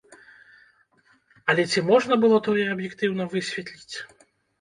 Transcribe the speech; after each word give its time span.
Але 1.53 1.65
ці 1.73 1.83
можна 1.89 2.17
было 2.23 2.37
тое 2.47 2.65
аб'ектыўна 2.77 3.29
высветліць? 3.35 3.95